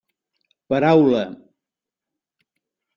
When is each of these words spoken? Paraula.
Paraula. 0.67 1.23